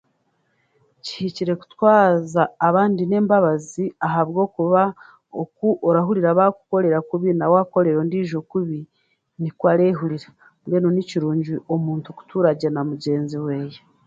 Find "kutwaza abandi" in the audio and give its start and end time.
1.61-3.01